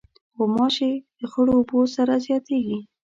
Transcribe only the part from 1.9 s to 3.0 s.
سره زیاتیږي.